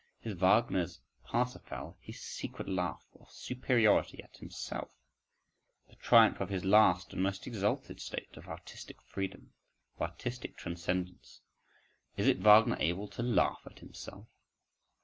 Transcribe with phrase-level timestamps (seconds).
[0.25, 4.89] Is Wagner's "Parsifal" his secret laugh of superiority at himself,
[5.89, 9.53] the triumph of his last and most exalted state of artistic freedom,
[9.97, 14.25] of artistic transcendence—is it Wagner able to laugh at himself?